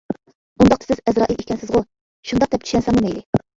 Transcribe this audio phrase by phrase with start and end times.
[0.27, 3.25] -ئۇنداقتا سىز ئەزرائىل ئىكەنسىزغۇ؟ -شۇنداق دەپ چۈشەنسەڭمۇ مەيلى.